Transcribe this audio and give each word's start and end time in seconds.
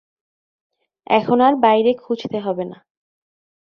এখন 1.07 1.37
আর 1.41 1.53
বাইরে 1.61 1.91
খুঁজতে 1.95 2.37
হবে 2.39 2.63
না। 2.65 2.77